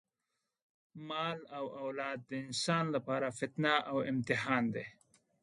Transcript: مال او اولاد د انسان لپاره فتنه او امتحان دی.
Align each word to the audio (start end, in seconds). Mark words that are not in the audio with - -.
مال 1.09 1.39
او 1.57 1.65
اولاد 1.81 2.19
د 2.29 2.31
انسان 2.45 2.85
لپاره 2.95 3.27
فتنه 3.39 3.73
او 3.91 3.97
امتحان 4.11 4.63
دی. 4.75 4.85